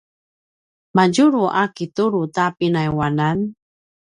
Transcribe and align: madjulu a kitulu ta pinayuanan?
madjulu 0.95 1.43
a 1.61 1.63
kitulu 1.75 2.21
ta 2.35 2.45
pinayuanan? 2.57 3.37